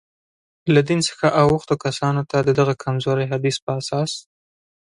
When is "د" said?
2.47-2.49